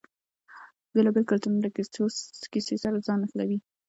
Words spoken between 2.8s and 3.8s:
سره ځان نښلوي.